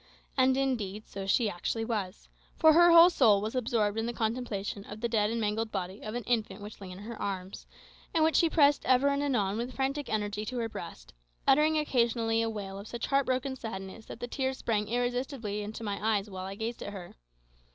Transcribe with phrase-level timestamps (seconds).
[0.35, 4.83] And indeed so she actually was; for her whole soul was absorbed in the contemplation
[4.85, 7.67] of the dead and mangled body of an infant which lay in her arms,
[8.11, 11.13] and which she pressed ever and anon with frantic energy to her breast,
[11.47, 15.83] uttering occasionally a wail of such heart broken sadness that the tears sprang irresistibly into
[15.83, 17.15] my eyes while I gazed upon her.